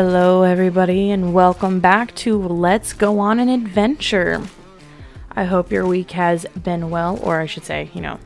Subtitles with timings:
[0.00, 4.40] Hello, everybody, and welcome back to Let's Go On an Adventure.
[5.32, 8.20] I hope your week has been well, or I should say, you know,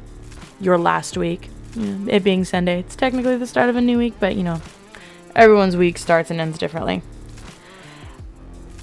[0.61, 1.48] your last week.
[1.74, 4.43] You know, it being Sunday, it's technically the start of a new week, but you
[4.43, 4.61] know,
[5.34, 7.00] everyone's week starts and ends differently.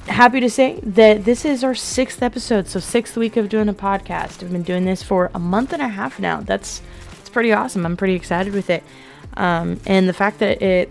[0.07, 3.73] Happy to say that this is our sixth episode, so sixth week of doing a
[3.75, 4.41] podcast.
[4.41, 6.41] I've been doing this for a month and a half now.
[6.41, 6.81] That's
[7.19, 7.85] it's pretty awesome.
[7.85, 8.83] I'm pretty excited with it,
[9.37, 10.89] um, and the fact that it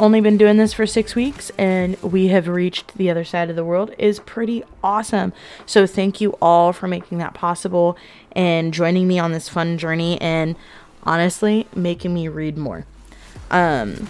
[0.00, 3.56] only been doing this for six weeks and we have reached the other side of
[3.56, 5.32] the world is pretty awesome.
[5.66, 7.96] So, thank you all for making that possible
[8.32, 10.56] and joining me on this fun journey and
[11.02, 12.86] honestly making me read more.
[13.50, 14.08] Um,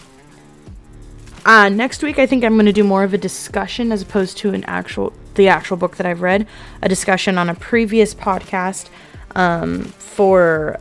[1.45, 4.37] uh, next week, I think I'm going to do more of a discussion as opposed
[4.39, 6.47] to an actual the actual book that I've read.
[6.83, 8.89] A discussion on a previous podcast
[9.35, 10.79] um, for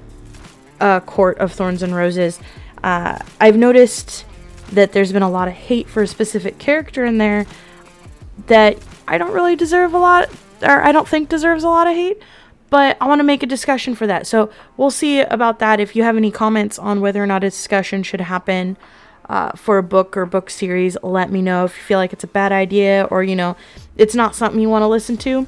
[0.81, 2.39] a Court of Thorns and Roses.
[2.83, 4.25] Uh, I've noticed
[4.71, 7.45] that there's been a lot of hate for a specific character in there
[8.47, 10.29] that I don't really deserve a lot,
[10.61, 12.21] or I don't think deserves a lot of hate.
[12.69, 14.27] But I want to make a discussion for that.
[14.27, 15.79] So we'll see about that.
[15.79, 18.75] If you have any comments on whether or not a discussion should happen
[19.29, 21.63] uh, for a book or book series, let me know.
[21.63, 23.55] If you feel like it's a bad idea or, you know,
[23.95, 25.47] it's not something you want to listen to,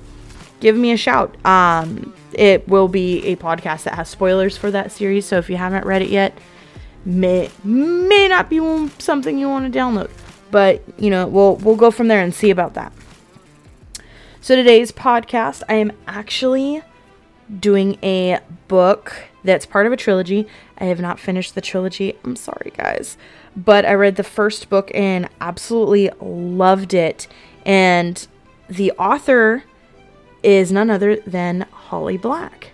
[0.62, 1.36] give me a shout.
[1.46, 5.26] Um, it will be a podcast that has spoilers for that series.
[5.26, 6.38] So if you haven't read it yet,
[7.06, 8.60] may may not be
[9.00, 10.10] something you want to download,
[10.52, 12.92] but you know we'll we'll go from there and see about that.
[14.42, 16.82] So today's podcast, I am actually
[17.60, 20.48] doing a book that's part of a trilogy.
[20.78, 22.18] I have not finished the trilogy.
[22.24, 23.18] I'm sorry, guys,
[23.56, 27.28] but I read the first book and absolutely loved it.
[27.66, 28.26] And
[28.70, 29.64] the author
[30.42, 32.72] is none other than Holly Black.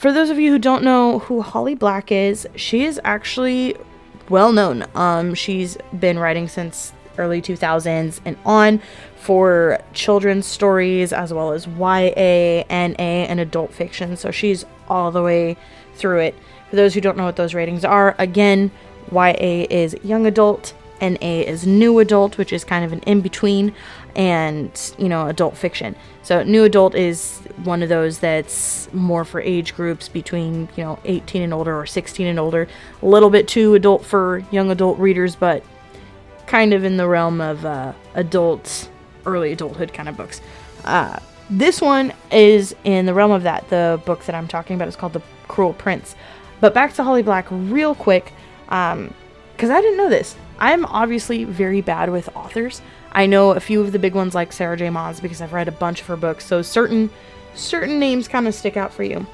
[0.00, 3.76] For those of you who don't know who Holly Black is, she is actually
[4.30, 4.86] well known.
[4.94, 8.80] Um, she's been writing since early 2000s and on
[9.16, 14.16] for children's stories as well as YA, NA, and adult fiction.
[14.16, 15.58] So she's all the way
[15.96, 16.34] through it.
[16.70, 18.70] For those who don't know what those ratings are, again,
[19.12, 23.74] YA is young adult, NA is new adult, which is kind of an in between,
[24.14, 25.96] and you know, adult fiction.
[26.22, 30.98] So new adult is one of those that's more for age groups between you know
[31.04, 32.68] 18 and older or 16 and older.
[33.02, 35.64] A little bit too adult for young adult readers, but
[36.46, 38.90] kind of in the realm of uh, adult,
[39.24, 40.40] early adulthood kind of books.
[40.84, 41.18] Uh,
[41.48, 43.68] this one is in the realm of that.
[43.70, 46.14] The book that I'm talking about is called The Cruel Prince.
[46.60, 48.32] But back to Holly Black real quick,
[48.64, 49.14] because um,
[49.60, 50.36] I didn't know this.
[50.60, 52.82] I'm obviously very bad with authors.
[53.12, 54.90] I know a few of the big ones like Sarah J.
[54.90, 57.10] Maas because I've read a bunch of her books, so certain
[57.54, 59.26] certain names kind of stick out for you.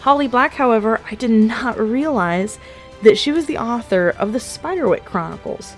[0.00, 2.58] Holly Black, however, I did not realize
[3.02, 5.74] that she was the author of the Spiderwick Chronicles.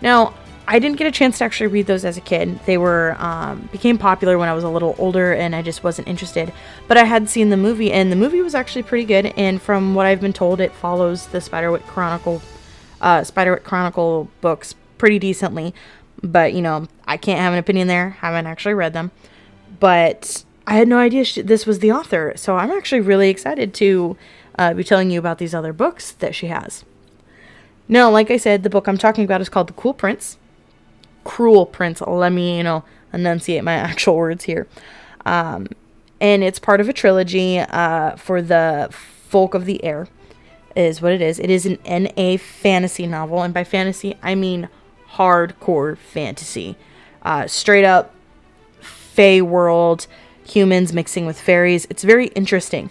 [0.00, 0.34] Now,
[0.66, 2.58] I didn't get a chance to actually read those as a kid.
[2.66, 6.08] They were um, became popular when I was a little older, and I just wasn't
[6.08, 6.52] interested.
[6.88, 9.26] But I had seen the movie, and the movie was actually pretty good.
[9.36, 12.40] And from what I've been told, it follows the Spiderwick Chronicle,
[13.02, 15.74] uh, Spiderwick Chronicle books pretty decently.
[16.22, 18.10] But, you know, I can't have an opinion there.
[18.10, 19.10] Haven't actually read them.
[19.80, 22.32] But I had no idea she, this was the author.
[22.36, 24.16] So I'm actually really excited to
[24.58, 26.84] uh, be telling you about these other books that she has.
[27.88, 30.38] Now, like I said, the book I'm talking about is called The Cool Prince.
[31.24, 32.00] Cruel Prince.
[32.00, 34.68] Let me, you know, enunciate my actual words here.
[35.26, 35.66] Um,
[36.20, 40.06] and it's part of a trilogy uh, for the Folk of the Air,
[40.76, 41.38] is what it is.
[41.38, 43.42] It is an NA fantasy novel.
[43.42, 44.68] And by fantasy, I mean
[45.14, 46.76] hardcore fantasy.
[47.22, 48.14] Uh, straight up
[48.80, 50.06] Fey world,
[50.44, 51.86] humans mixing with fairies.
[51.90, 52.90] It's very interesting.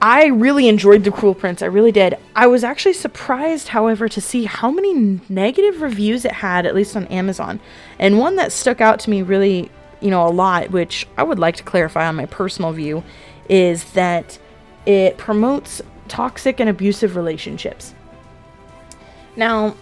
[0.00, 1.62] I really enjoyed The Cruel Prince.
[1.62, 2.16] I really did.
[2.36, 6.94] I was actually surprised, however, to see how many negative reviews it had, at least
[6.96, 7.60] on Amazon.
[7.98, 11.38] And one that stuck out to me really, you know, a lot, which I would
[11.38, 13.02] like to clarify on my personal view,
[13.48, 14.38] is that
[14.84, 17.94] it promotes toxic and abusive relationships.
[19.36, 19.76] Now,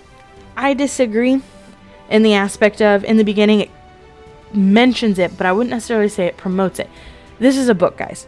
[0.57, 1.41] I disagree
[2.11, 3.71] in the aspect of, in the beginning, it
[4.53, 6.91] mentions it, but I wouldn't necessarily say it promotes it.
[7.39, 8.27] This is a book, guys.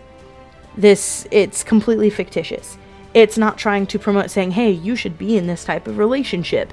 [0.77, 2.79] This, it's completely fictitious.
[3.15, 6.73] It's not trying to promote saying, hey, you should be in this type of relationship.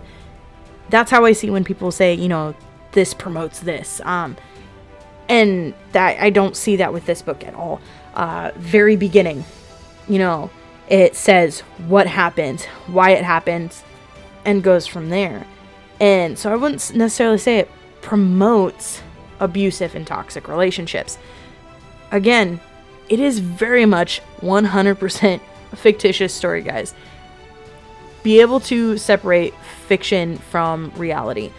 [0.90, 2.56] That's how I see when people say, you know,
[2.92, 4.02] this promotes this.
[4.04, 4.36] Um,
[5.30, 7.80] and that I don't see that with this book at all.
[8.14, 9.46] Uh, very beginning,
[10.08, 10.50] you know,
[10.88, 13.76] it says what happened, why it happened,
[14.46, 15.46] and goes from there.
[16.00, 17.72] And so I wouldn't necessarily say it
[18.02, 19.02] promotes
[19.40, 21.18] abusive and toxic relationships.
[22.12, 22.60] Again,
[23.10, 25.42] it is very much 100%
[25.72, 26.94] a fictitious story, guys.
[28.22, 29.54] Be able to separate
[29.88, 31.52] fiction from reality.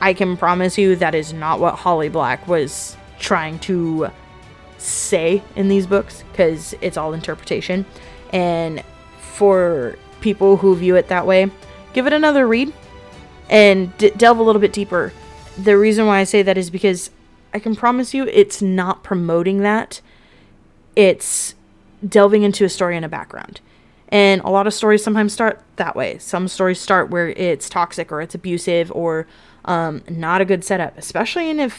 [0.00, 4.10] I can promise you that is not what Holly Black was trying to
[4.78, 7.84] say in these books because it's all interpretation.
[8.30, 8.82] And
[9.20, 11.50] for people who view it that way,
[11.92, 12.72] give it another read
[13.48, 15.12] and d- delve a little bit deeper.
[15.58, 17.10] The reason why I say that is because
[17.52, 20.00] I can promise you it's not promoting that.
[20.94, 21.54] It's
[22.06, 23.60] delving into a story and a background.
[24.08, 26.18] And a lot of stories sometimes start that way.
[26.18, 29.26] Some stories start where it's toxic or it's abusive or
[29.64, 31.70] um, not a good setup, especially in a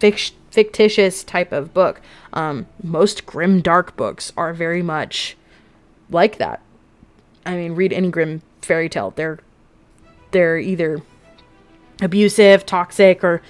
[0.00, 2.00] fic- fictitious type of book.
[2.32, 5.36] Um, most grim, dark books are very much
[6.10, 6.60] like that.
[7.44, 9.12] I mean, read any Grimm fairy tale.
[9.14, 9.38] They're
[10.32, 11.00] they're either
[12.02, 13.42] abusive, toxic, or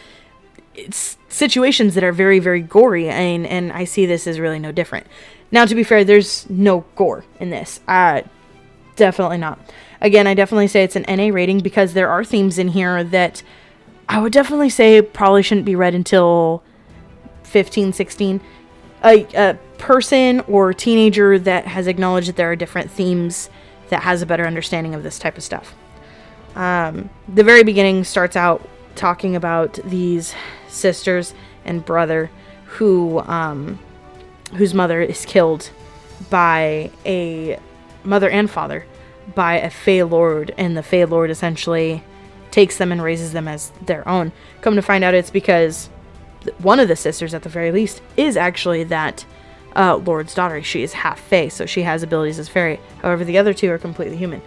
[0.75, 3.08] it's situations that are very, very gory.
[3.08, 5.06] And and I see this as really no different.
[5.50, 7.81] Now, to be fair, there's no gore in this.
[7.87, 8.23] Uh,
[8.97, 9.58] definitely not.
[10.00, 13.43] Again, I definitely say it's an NA rating because there are themes in here that
[14.08, 16.62] I would definitely say probably shouldn't be read until
[17.44, 18.41] 15, 16.
[19.05, 23.50] A, a person or teenager that has acknowledged that there are different themes
[23.88, 25.75] that has a better understanding of this type of stuff.
[26.55, 30.34] Um, the very beginning starts out talking about these
[30.69, 31.34] sisters
[31.64, 32.31] and brother
[32.64, 33.78] who um,
[34.55, 35.70] whose mother is killed
[36.31, 37.58] by a
[38.05, 38.87] mother and father
[39.34, 42.02] by a Fey Lord, and the Fey Lord essentially
[42.50, 44.32] takes them and raises them as their own.
[44.61, 45.90] Come to find out, it's because
[46.58, 49.26] one of the sisters, at the very least, is actually that
[49.76, 50.62] uh, Lord's daughter.
[50.62, 52.81] She is half Fey, so she has abilities as fairy.
[53.02, 54.43] However, the other two are completely human.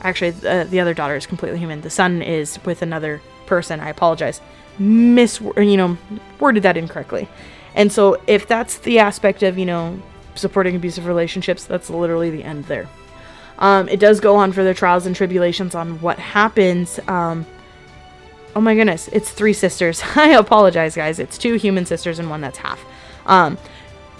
[0.00, 1.82] Actually, uh, the other daughter is completely human.
[1.82, 3.80] The son is with another person.
[3.80, 4.40] I apologize.
[4.78, 5.96] Miss, you know,
[6.40, 7.28] worded that incorrectly.
[7.74, 10.00] And so, if that's the aspect of, you know,
[10.34, 12.88] supporting abusive relationships, that's literally the end there.
[13.58, 16.98] Um, it does go on for the trials and tribulations on what happens.
[17.06, 17.46] Um,
[18.56, 20.02] oh my goodness, it's three sisters.
[20.16, 21.18] I apologize, guys.
[21.18, 22.84] It's two human sisters and one that's half.
[23.26, 23.58] Um,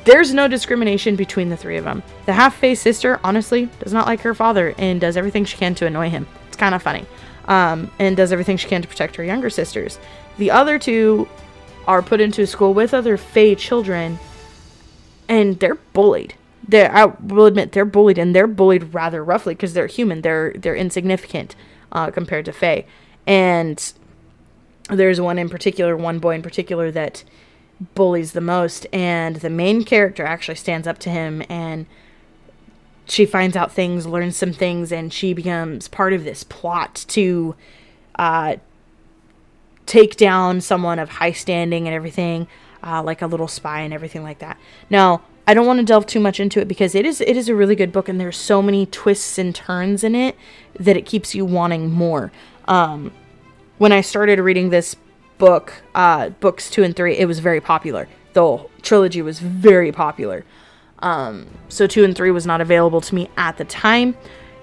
[0.05, 2.03] there's no discrimination between the three of them.
[2.27, 5.75] The half faced sister, honestly, does not like her father and does everything she can
[5.77, 6.27] to annoy him.
[6.49, 7.07] It's kind of funny.
[7.47, 9.99] Um, and does everything she can to protect her younger sisters.
[10.39, 11.29] The other two
[11.87, 14.19] are put into school with other Fey children
[15.29, 16.35] and they're bullied.
[16.67, 20.23] They I will admit they're bullied and they're bullied rather roughly because they're human.
[20.23, 21.55] They're they're insignificant
[21.93, 22.87] uh, compared to Fey.
[23.27, 23.93] And
[24.89, 27.25] there's one in particular, one boy in particular that
[27.95, 31.87] bullies the most and the main character actually stands up to him and
[33.07, 37.55] she finds out things, learns some things, and she becomes part of this plot to
[38.19, 38.57] uh,
[39.87, 42.47] take down someone of high standing and everything,
[42.83, 44.59] uh, like a little spy and everything like that.
[44.89, 47.51] Now, I don't want to delve too much into it because it is it is
[47.51, 50.37] a really good book and there's so many twists and turns in it
[50.81, 52.33] that it keeps you wanting more.
[52.67, 53.13] Um,
[53.77, 54.97] when I started reading this
[55.39, 58.09] book, uh, books two and three, it was very popular.
[58.33, 60.45] The trilogy was very popular.
[61.01, 64.17] Um, so two and three was not available to me at the time.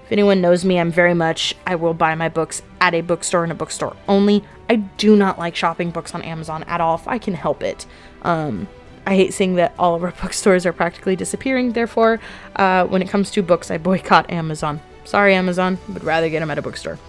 [0.05, 3.43] If anyone knows me, I'm very much I will buy my books at a bookstore
[3.43, 4.43] and a bookstore only.
[4.69, 7.85] I do not like shopping books on Amazon at all if I can help it.
[8.23, 8.67] Um,
[9.05, 11.73] I hate seeing that all of our bookstores are practically disappearing.
[11.73, 12.19] Therefore,
[12.55, 14.81] uh, when it comes to books, I boycott Amazon.
[15.05, 16.99] Sorry, Amazon, would rather get them at a bookstore.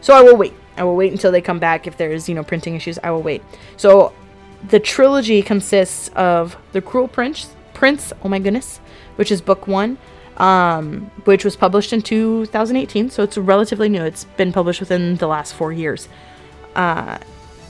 [0.00, 0.54] So I will wait.
[0.76, 1.86] I will wait until they come back.
[1.86, 3.42] If there's, you know, printing issues, I will wait.
[3.76, 4.12] So
[4.68, 8.78] the trilogy consists of The Cruel Prince, Prince, oh my goodness,
[9.16, 9.98] which is book one,
[10.36, 13.10] um, which was published in 2018.
[13.10, 14.02] So it's relatively new.
[14.02, 16.08] It's been published within the last four years.
[16.74, 17.18] Uh,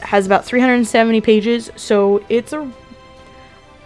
[0.00, 1.70] has about 370 pages.
[1.76, 2.70] So it's a,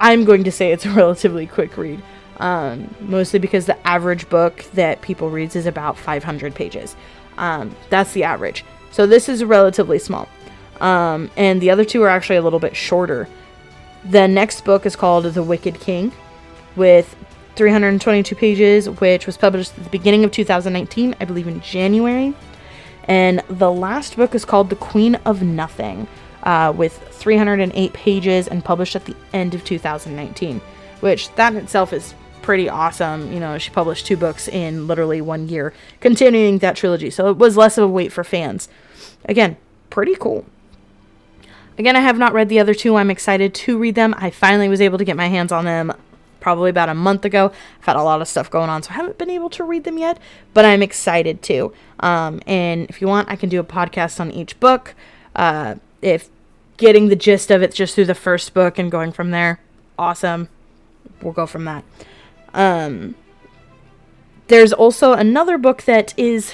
[0.00, 2.02] I'm going to say it's a relatively quick read.
[2.38, 6.94] Um, mostly because the average book that people reads is about 500 pages.
[7.38, 8.64] Um, that's the average.
[8.96, 10.26] So this is relatively small.
[10.80, 13.28] Um, and the other two are actually a little bit shorter.
[14.06, 16.12] The next book is called The Wicked King,
[16.76, 17.14] with
[17.56, 22.32] 322 pages, which was published at the beginning of 2019, I believe in January.
[23.04, 26.08] And the last book is called The Queen of Nothing,
[26.44, 30.62] uh, with 308 pages and published at the end of 2019,
[31.00, 33.30] which that in itself is pretty awesome.
[33.30, 37.10] You know, she published two books in literally one year, continuing that trilogy.
[37.10, 38.70] So it was less of a wait for fans.
[39.24, 39.56] Again,
[39.90, 40.44] pretty cool.
[41.78, 42.96] Again, I have not read the other two.
[42.96, 44.14] I'm excited to read them.
[44.16, 45.92] I finally was able to get my hands on them
[46.40, 47.50] probably about a month ago.
[47.80, 49.84] I've had a lot of stuff going on, so I haven't been able to read
[49.84, 50.18] them yet,
[50.54, 51.72] but I'm excited to.
[52.00, 54.94] Um, and if you want, I can do a podcast on each book.
[55.34, 56.30] Uh, if
[56.76, 59.60] getting the gist of it just through the first book and going from there,
[59.98, 60.48] awesome.
[61.20, 61.84] We'll go from that.
[62.54, 63.16] Um,
[64.48, 66.52] there's also another book that is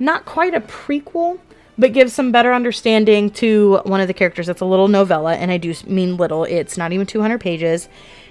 [0.00, 1.38] not quite a prequel,
[1.78, 4.48] but gives some better understanding to one of the characters.
[4.48, 6.44] It's a little novella, and I do mean little.
[6.44, 7.88] It's not even 200 pages,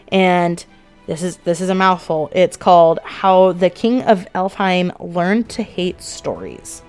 [0.09, 0.63] and
[1.07, 2.29] this is this is a mouthful.
[2.33, 6.83] It's called "How the King of Elfhame Learned to Hate Stories."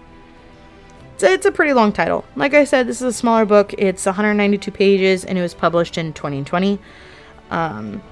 [1.15, 2.25] It's a, it's a pretty long title.
[2.35, 3.75] Like I said, this is a smaller book.
[3.77, 6.79] It's 192 pages, and it was published in 2020.
[7.51, 8.03] Um,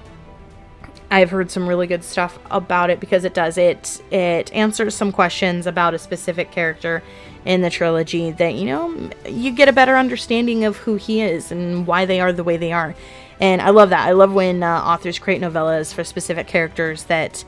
[1.11, 5.11] I've heard some really good stuff about it because it does it it answers some
[5.11, 7.01] questions about a specific character
[7.45, 11.51] in the trilogy that you know you get a better understanding of who he is
[11.51, 12.95] and why they are the way they are.
[13.39, 14.07] And I love that.
[14.07, 17.45] I love when uh, authors create novellas for specific characters that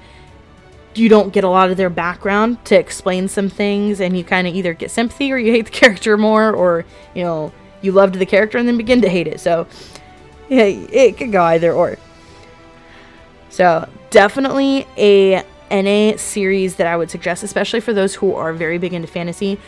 [0.96, 4.48] you don't get a lot of their background to explain some things and you kind
[4.48, 7.52] of either get sympathy or you hate the character more or you know
[7.82, 9.40] you loved the character and then begin to hate it.
[9.40, 9.68] So
[10.50, 11.98] yeah, it could go either or.
[13.52, 18.78] So definitely a NA series that I would suggest, especially for those who are very
[18.78, 19.60] big into fantasy.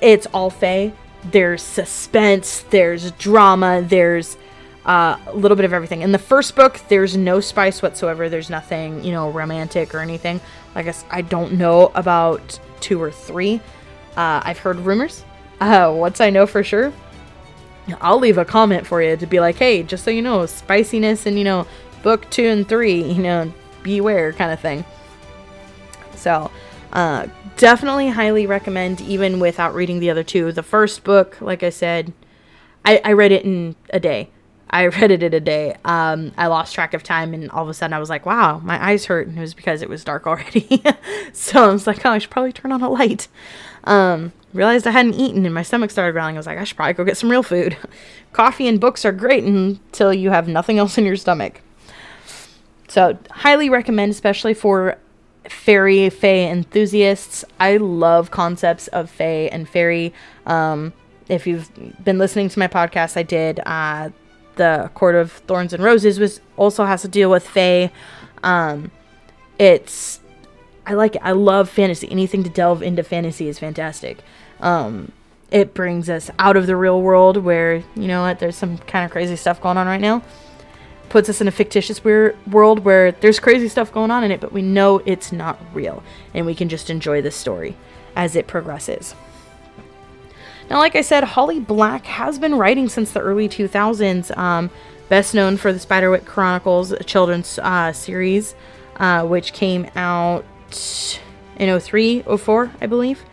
[0.00, 0.92] It's all Fae.
[1.24, 4.36] There's suspense, there's drama, there's
[4.84, 6.02] uh, a little bit of everything.
[6.02, 8.28] In the first book, there's no spice whatsoever.
[8.28, 10.40] There's nothing, you know, romantic or anything.
[10.76, 13.56] I guess I don't know about two or three.
[14.16, 15.24] Uh, I've heard rumors.
[15.60, 16.92] Uh, once I know for sure,
[18.00, 21.26] I'll leave a comment for you to be like, hey, just so you know, spiciness
[21.26, 21.66] and, you know,
[22.06, 24.84] book two and three, you know, beware kind of thing.
[26.14, 26.52] So,
[26.92, 30.52] uh, definitely highly recommend, even without reading the other two.
[30.52, 32.12] The first book, like I said,
[32.84, 34.30] I, I read it in a day.
[34.70, 35.74] I read it in a day.
[35.84, 38.60] Um, I lost track of time, and all of a sudden I was like, wow,
[38.60, 39.26] my eyes hurt.
[39.26, 40.84] And it was because it was dark already.
[41.32, 43.26] so I was like, oh, I should probably turn on a light.
[43.82, 46.36] Um, realized I hadn't eaten, and my stomach started growling.
[46.36, 47.76] I was like, I should probably go get some real food.
[48.32, 51.62] Coffee and books are great until you have nothing else in your stomach.
[52.96, 54.96] So, highly recommend, especially for
[55.50, 57.44] fairy fae enthusiasts.
[57.60, 60.14] I love concepts of fae and fairy.
[60.46, 60.94] Um,
[61.28, 61.70] if you've
[62.02, 64.08] been listening to my podcast, I did uh,
[64.54, 67.92] the Court of Thorns and Roses, which also has to deal with fae.
[68.42, 68.90] Um,
[69.58, 70.20] it's
[70.86, 71.22] I like it.
[71.22, 72.10] I love fantasy.
[72.10, 74.20] Anything to delve into fantasy is fantastic.
[74.60, 75.12] Um,
[75.50, 79.04] it brings us out of the real world where you know what there's some kind
[79.04, 80.22] of crazy stuff going on right now
[81.08, 84.52] puts us in a fictitious world where there's crazy stuff going on in it, but
[84.52, 86.02] we know it's not real,
[86.34, 87.76] and we can just enjoy the story
[88.14, 89.14] as it progresses.
[90.68, 94.70] Now, like I said, Holly Black has been writing since the early 2000s, um,
[95.08, 98.56] best known for the Spiderwick Chronicles children's uh, series,
[98.96, 100.44] uh, which came out
[101.56, 103.24] in 03, 04, I believe.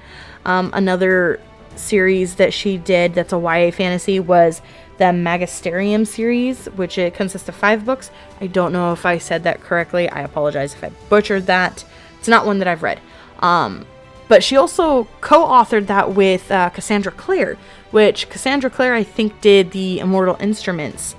[0.46, 1.40] Um, another
[1.76, 4.62] series that she did that's a YA fantasy was
[5.04, 8.10] the Magisterium series, which it consists of five books.
[8.40, 10.08] I don't know if I said that correctly.
[10.08, 11.84] I apologize if I butchered that.
[12.20, 13.02] It's not one that I've read.
[13.40, 13.86] Um,
[14.30, 17.58] but she also co-authored that with uh, Cassandra Clare,
[17.92, 21.16] which Cassandra Clare I think did the Immortal Instruments,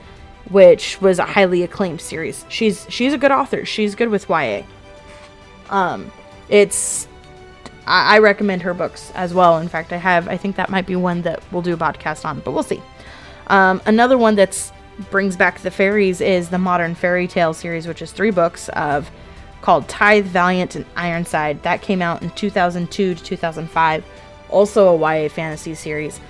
[0.49, 2.47] which was a highly acclaimed series.
[2.49, 3.67] She's she's a good author.
[3.67, 4.63] She's good with YA.
[5.69, 6.11] Um,
[6.49, 7.07] it's
[7.87, 9.59] I, I recommend her books as well.
[9.59, 12.25] In fact, I have I think that might be one that we'll do a podcast
[12.25, 12.81] on, but we'll see.
[13.49, 14.73] Um, another one that's
[15.11, 19.11] brings back the fairies is the Modern Fairy Tale series, which is three books of
[19.61, 21.63] called Tithe, Valiant, and Ironside.
[21.63, 24.05] That came out in 2002 to 2005.
[24.51, 26.21] Also a YA fantasy series.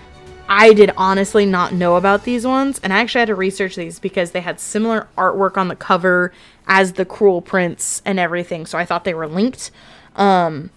[0.48, 3.98] I did honestly not know about these ones, and I actually had to research these
[3.98, 6.32] because they had similar artwork on the cover
[6.66, 9.70] as the Cruel Prince and everything, so I thought they were linked.
[10.16, 10.70] Um,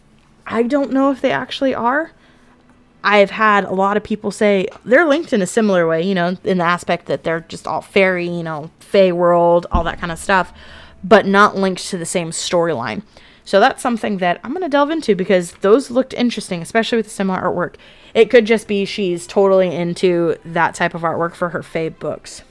[0.45, 2.11] I don't know if they actually are.
[3.03, 6.37] I've had a lot of people say they're linked in a similar way, you know,
[6.43, 10.11] in the aspect that they're just all fairy, you know, fey world, all that kind
[10.11, 10.51] of stuff,
[11.03, 13.03] but not linked to the same storyline.
[13.45, 17.05] So that's something that I'm going to delve into because those looked interesting, especially with
[17.05, 17.75] the similar artwork.
[18.13, 22.41] It could just be she's totally into that type of artwork for her Fae books.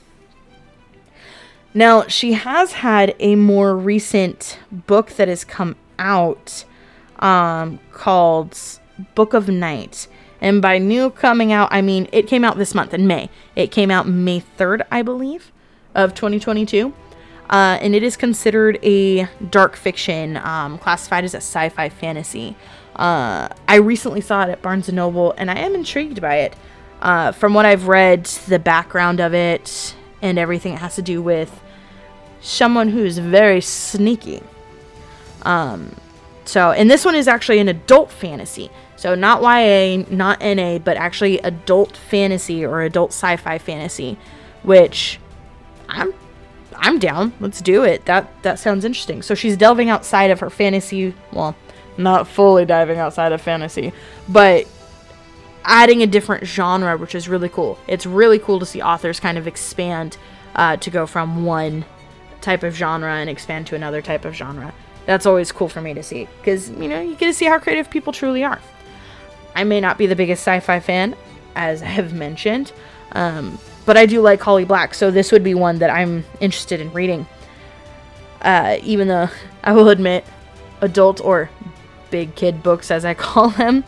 [1.73, 6.65] Now, she has had a more recent book that has come out
[7.19, 8.57] um, called
[9.13, 10.07] Book of Night.
[10.41, 13.29] And by new coming out, I mean it came out this month in May.
[13.55, 15.51] It came out May 3rd, I believe,
[15.95, 16.93] of 2022.
[17.49, 22.55] Uh, and it is considered a dark fiction, um, classified as a sci fi fantasy.
[22.95, 26.55] Uh, I recently saw it at Barnes & Noble, and I am intrigued by it.
[27.01, 31.21] Uh, from what I've read, the background of it and everything it has to do
[31.21, 31.61] with
[32.41, 34.41] someone who's very sneaky.
[35.43, 35.95] Um,
[36.47, 38.69] so, and this one is actually an adult fantasy.
[38.95, 44.17] So not YA, not NA, but actually adult fantasy or adult sci-fi fantasy,
[44.63, 45.19] which
[45.87, 46.13] I'm
[46.75, 47.33] I'm down.
[47.39, 48.05] Let's do it.
[48.05, 49.21] That that sounds interesting.
[49.21, 51.55] So she's delving outside of her fantasy, well,
[51.97, 53.93] not fully diving outside of fantasy,
[54.27, 54.67] but
[55.63, 57.77] adding a different genre, which is really cool.
[57.87, 60.17] It's really cool to see authors kind of expand
[60.55, 61.85] uh, to go from one
[62.41, 64.73] type of genre and expand to another type of genre.
[65.07, 67.57] That's always cool for me to see because you know you get to see how
[67.57, 68.59] creative people truly are.
[69.55, 71.15] I may not be the biggest sci-fi fan,
[71.55, 72.73] as I have mentioned,
[73.13, 76.81] um, but I do like Holly Black, so this would be one that I'm interested
[76.81, 77.25] in reading.
[78.41, 79.29] Uh, even though
[79.63, 80.25] I will admit,
[80.81, 81.49] adult or
[82.11, 83.85] big kid books, as I call them,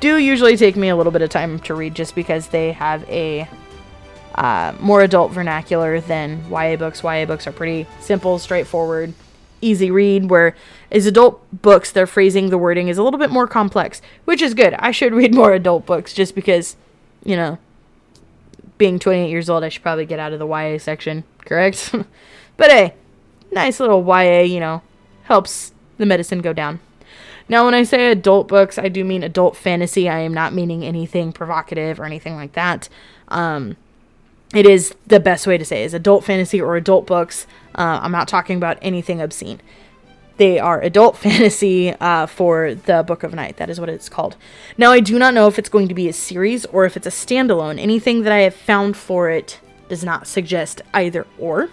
[0.00, 3.08] do usually take me a little bit of time to read just because they have
[3.10, 3.46] a
[4.34, 7.04] uh, more adult vernacular than YA books.
[7.04, 9.12] YA books are pretty simple, straightforward,
[9.62, 10.54] easy read, where
[10.90, 14.52] as adult books, their phrasing, the wording is a little bit more complex, which is
[14.52, 14.74] good.
[14.74, 16.76] I should read more adult books just because,
[17.24, 17.58] you know,
[18.78, 21.94] being 28 years old, I should probably get out of the YA section, correct?
[22.56, 22.94] but hey,
[23.50, 24.82] nice little YA, you know,
[25.24, 26.80] helps the medicine go down.
[27.48, 30.08] Now, when I say adult books, I do mean adult fantasy.
[30.08, 32.88] I am not meaning anything provocative or anything like that.
[33.28, 33.76] Um,
[34.54, 37.46] it is the best way to say it, is adult fantasy or adult books.
[37.74, 39.60] Uh, I'm not talking about anything obscene.
[40.36, 43.56] They are adult fantasy uh, for the Book of Night.
[43.56, 44.36] That is what it's called.
[44.76, 47.06] Now, I do not know if it's going to be a series or if it's
[47.06, 47.78] a standalone.
[47.78, 51.70] Anything that I have found for it does not suggest either or.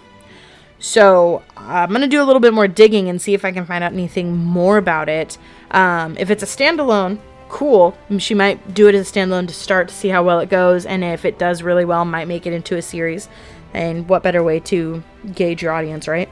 [0.80, 3.66] So I'm going to do a little bit more digging and see if I can
[3.66, 5.38] find out anything more about it.
[5.72, 7.20] Um, if it's a standalone,
[7.50, 7.98] cool.
[8.20, 10.86] She might do it as a standalone to start to see how well it goes,
[10.86, 13.28] and if it does really well, might make it into a series.
[13.74, 15.04] And what better way to
[15.34, 16.30] gauge your audience, right?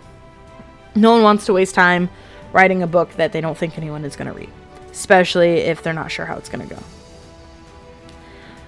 [0.95, 2.09] No one wants to waste time
[2.53, 4.50] writing a book that they don't think anyone is going to read,
[4.91, 6.81] especially if they're not sure how it's going to go.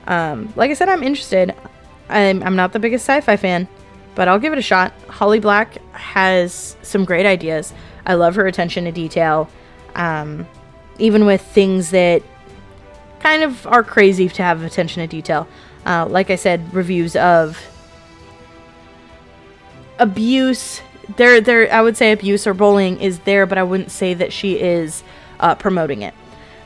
[0.05, 1.55] Um, like I said, I'm interested.
[2.09, 3.67] I'm, I'm not the biggest sci fi fan,
[4.15, 4.93] but I'll give it a shot.
[5.07, 7.73] Holly Black has some great ideas.
[8.05, 9.49] I love her attention to detail,
[9.95, 10.47] um,
[10.97, 12.23] even with things that
[13.19, 15.47] kind of are crazy to have attention to detail.
[15.85, 17.57] Uh, like I said, reviews of
[19.97, 20.81] abuse.
[21.17, 21.71] There, there.
[21.73, 25.03] I would say abuse or bullying is there, but I wouldn't say that she is
[25.39, 26.13] uh, promoting it.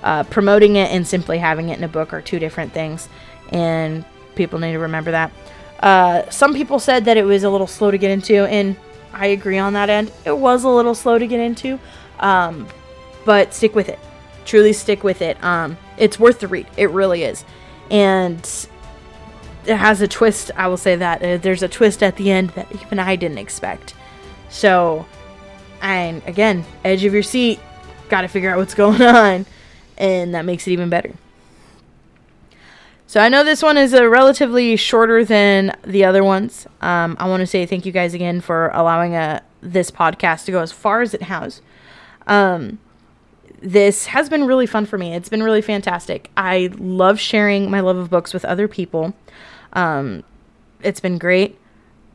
[0.04, 3.08] Uh, promoting it and simply having it in a book are two different things,
[3.50, 4.04] and
[4.36, 5.32] people need to remember that.
[5.80, 8.76] Uh, some people said that it was a little slow to get into, and
[9.13, 10.12] I agree on that end.
[10.26, 11.80] It was a little slow to get into,
[12.20, 12.68] um,
[13.26, 14.00] but stick with it.
[14.44, 15.42] Truly stick with it.
[15.44, 16.67] Um, it's worth the read.
[16.77, 17.45] It really is,
[17.89, 18.39] and
[19.65, 20.51] it has a twist.
[20.56, 23.38] I will say that uh, there's a twist at the end that even I didn't
[23.38, 23.93] expect.
[24.49, 25.06] So,
[25.82, 27.60] and again, edge of your seat.
[28.10, 29.45] Got to figure out what's going on,
[29.97, 31.13] and that makes it even better.
[33.13, 36.65] So I know this one is a relatively shorter than the other ones.
[36.82, 40.45] Um, I want to say thank you guys again for allowing a, uh, this podcast
[40.45, 41.62] to go as far as it has.
[42.25, 42.79] Um,
[43.63, 45.13] this has been really fun for me.
[45.13, 46.30] It's been really fantastic.
[46.36, 49.13] I love sharing my love of books with other people.
[49.73, 50.23] Um,
[50.82, 51.58] it's been great.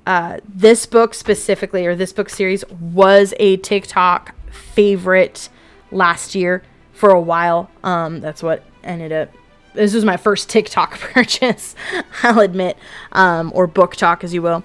[0.06, 5.48] Uh, this book specifically, or this book series, was a TikTok favorite
[5.90, 7.70] last year for a while.
[7.82, 9.30] Um, that's what ended up
[9.74, 11.74] this was my first TikTok purchase,
[12.22, 12.76] I'll admit,
[13.12, 14.64] um, or BookTok, as you will.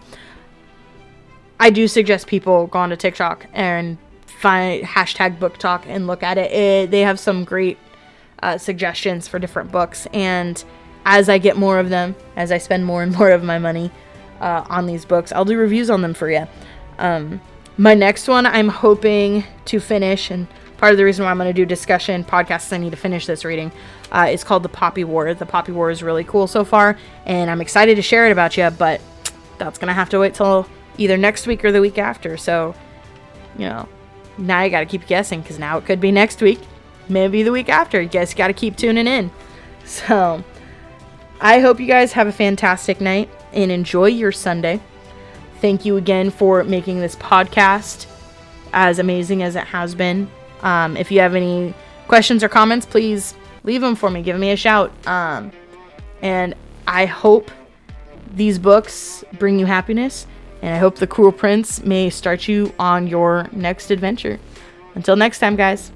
[1.60, 3.98] I do suggest people go onto TikTok and
[4.44, 6.52] find hashtag BookTok and look at it.
[6.52, 7.78] it they have some great
[8.44, 10.64] uh, suggestions for different books, and
[11.06, 13.90] as I get more of them, as I spend more and more of my money
[14.42, 16.46] uh, on these books, I'll do reviews on them for you.
[17.00, 17.40] Um,
[17.78, 20.46] my next one, I'm hoping to finish, and
[20.78, 23.26] part of the reason why I'm going to do discussion podcasts, I need to finish
[23.26, 23.72] this reading.
[24.12, 25.34] Uh, it's called The Poppy War.
[25.34, 28.58] The Poppy War is really cool so far, and I'm excited to share it about
[28.58, 29.00] you, but
[29.58, 32.36] that's going to have to wait till either next week or the week after.
[32.36, 32.76] So,
[33.58, 33.88] you know,
[34.38, 36.60] now you got to keep guessing because now it could be next week,
[37.10, 38.02] maybe the week after.
[38.02, 39.32] You guys got to keep tuning in.
[39.86, 40.42] So,
[41.42, 44.80] I hope you guys have a fantastic night and enjoy your Sunday.
[45.60, 48.06] Thank you again for making this podcast
[48.72, 50.30] as amazing as it has been.
[50.62, 51.74] Um, if you have any
[52.08, 54.22] questions or comments, please leave them for me.
[54.22, 54.92] Give me a shout.
[55.06, 55.52] Um,
[56.22, 56.56] and
[56.88, 57.52] I hope
[58.34, 60.26] these books bring you happiness.
[60.64, 64.40] And I hope The Cruel Prince may start you on your next adventure.
[64.96, 65.92] Until next time, guys.